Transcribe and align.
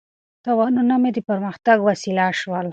تاوانونه 0.43 0.95
مې 1.01 1.09
د 1.13 1.19
پرمختګ 1.29 1.77
وسیله 1.89 2.25
شول. 2.39 2.67